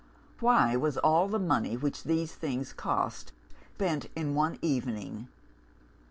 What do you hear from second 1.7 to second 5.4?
which these things cost spent in one evening?